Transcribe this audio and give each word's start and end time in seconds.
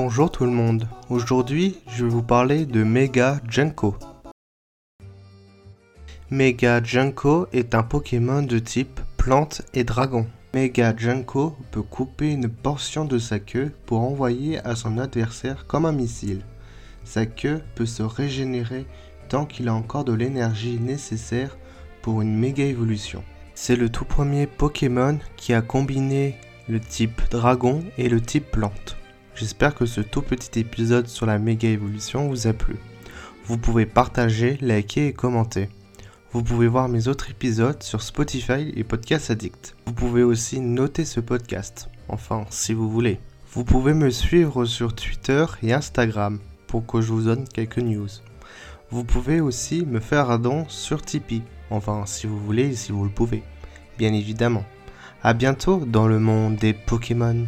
Bonjour 0.00 0.30
tout 0.30 0.44
le 0.44 0.52
monde, 0.52 0.86
aujourd'hui 1.10 1.76
je 1.88 2.04
vais 2.04 2.10
vous 2.10 2.22
parler 2.22 2.66
de 2.66 2.84
Mega 2.84 3.40
Junko. 3.48 3.96
Mega 6.30 6.80
Junko 6.80 7.48
est 7.52 7.74
un 7.74 7.82
Pokémon 7.82 8.42
de 8.42 8.60
type 8.60 9.00
plante 9.16 9.62
et 9.74 9.82
dragon. 9.82 10.28
Mega 10.54 10.94
Junko 10.96 11.56
peut 11.72 11.82
couper 11.82 12.30
une 12.30 12.48
portion 12.48 13.06
de 13.06 13.18
sa 13.18 13.40
queue 13.40 13.72
pour 13.86 14.02
envoyer 14.02 14.60
à 14.64 14.76
son 14.76 14.98
adversaire 14.98 15.66
comme 15.66 15.84
un 15.84 15.90
missile. 15.90 16.42
Sa 17.02 17.26
queue 17.26 17.60
peut 17.74 17.84
se 17.84 18.04
régénérer 18.04 18.86
tant 19.28 19.46
qu'il 19.46 19.66
a 19.66 19.74
encore 19.74 20.04
de 20.04 20.12
l'énergie 20.12 20.78
nécessaire 20.78 21.58
pour 22.02 22.22
une 22.22 22.38
méga 22.38 22.62
évolution. 22.62 23.24
C'est 23.56 23.74
le 23.74 23.88
tout 23.88 24.04
premier 24.04 24.46
Pokémon 24.46 25.18
qui 25.36 25.54
a 25.54 25.60
combiné 25.60 26.36
le 26.68 26.78
type 26.78 27.20
dragon 27.32 27.82
et 27.98 28.08
le 28.08 28.20
type 28.20 28.48
plante. 28.52 28.97
J'espère 29.38 29.76
que 29.76 29.86
ce 29.86 30.00
tout 30.00 30.22
petit 30.22 30.58
épisode 30.58 31.06
sur 31.06 31.24
la 31.24 31.38
méga 31.38 31.68
évolution 31.68 32.28
vous 32.28 32.48
a 32.48 32.52
plu. 32.52 32.74
Vous 33.44 33.56
pouvez 33.56 33.86
partager, 33.86 34.58
liker 34.60 35.06
et 35.06 35.12
commenter. 35.12 35.68
Vous 36.32 36.42
pouvez 36.42 36.66
voir 36.66 36.88
mes 36.88 37.06
autres 37.06 37.30
épisodes 37.30 37.80
sur 37.80 38.02
Spotify 38.02 38.72
et 38.74 38.82
Podcast 38.82 39.30
Addict. 39.30 39.76
Vous 39.86 39.92
pouvez 39.92 40.24
aussi 40.24 40.58
noter 40.58 41.04
ce 41.04 41.20
podcast, 41.20 41.88
enfin 42.08 42.46
si 42.50 42.74
vous 42.74 42.90
voulez. 42.90 43.20
Vous 43.52 43.62
pouvez 43.62 43.94
me 43.94 44.10
suivre 44.10 44.64
sur 44.64 44.92
Twitter 44.92 45.46
et 45.62 45.72
Instagram 45.72 46.40
pour 46.66 46.84
que 46.84 47.00
je 47.00 47.12
vous 47.12 47.22
donne 47.22 47.46
quelques 47.46 47.78
news. 47.78 48.08
Vous 48.90 49.04
pouvez 49.04 49.40
aussi 49.40 49.86
me 49.86 50.00
faire 50.00 50.32
un 50.32 50.40
don 50.40 50.64
sur 50.68 51.00
Tipeee, 51.00 51.44
enfin 51.70 52.06
si 52.06 52.26
vous 52.26 52.40
voulez 52.40 52.70
et 52.70 52.76
si 52.76 52.90
vous 52.90 53.04
le 53.04 53.10
pouvez, 53.10 53.44
bien 53.98 54.12
évidemment. 54.12 54.64
A 55.22 55.32
bientôt 55.32 55.84
dans 55.86 56.08
le 56.08 56.18
monde 56.18 56.56
des 56.56 56.72
Pokémon. 56.72 57.46